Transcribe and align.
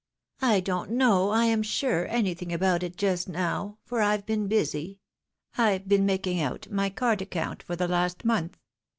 "I 0.41 0.61
don't 0.61 0.89
know, 0.89 1.29
I 1.29 1.45
am 1.45 1.61
sure, 1.61 2.07
anything 2.07 2.51
about 2.51 2.81
it 2.81 2.97
just 2.97 3.29
now, 3.29 3.77
for 3.85 4.01
I've 4.01 4.25
been 4.25 4.47
busy— 4.47 4.99
^I've 5.59 5.87
been 5.87 6.07
making 6.07 6.41
out 6.41 6.67
my 6.71 6.89
card 6.89 7.21
account 7.21 7.61
for 7.61 7.75
the 7.75 7.87
last 7.87 8.25
month. 8.25 8.57